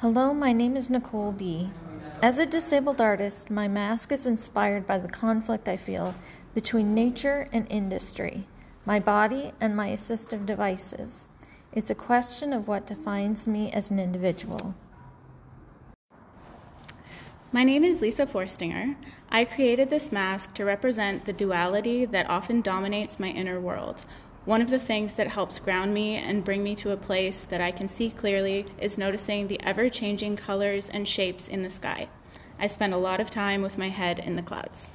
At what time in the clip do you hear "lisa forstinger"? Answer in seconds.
18.00-18.96